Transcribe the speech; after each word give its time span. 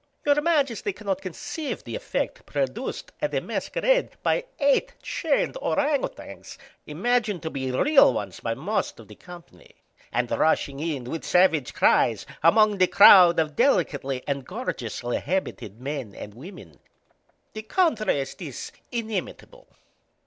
Your 0.25 0.41
majesty 0.41 0.93
cannot 0.93 1.21
conceive 1.21 1.83
the 1.83 1.95
effect 1.95 2.43
produced, 2.47 3.11
at 3.21 3.35
a 3.35 3.39
masquerade, 3.39 4.09
by 4.23 4.45
eight 4.59 4.95
chained 5.03 5.53
ourang 5.61 6.03
outangs, 6.03 6.57
imagined 6.87 7.43
to 7.43 7.51
be 7.51 7.71
real 7.71 8.11
ones 8.11 8.39
by 8.39 8.55
most 8.55 8.99
of 8.99 9.07
the 9.07 9.13
company; 9.13 9.75
and 10.11 10.31
rushing 10.31 10.79
in 10.79 11.03
with 11.03 11.23
savage 11.23 11.75
cries, 11.75 12.25
among 12.41 12.79
the 12.79 12.87
crowd 12.87 13.39
of 13.39 13.55
delicately 13.55 14.23
and 14.25 14.43
gorgeously 14.47 15.17
habited 15.19 15.79
men 15.79 16.15
and 16.15 16.33
women. 16.33 16.79
The 17.53 17.61
contrast 17.61 18.41
is 18.41 18.71
inimitable." 18.91 19.67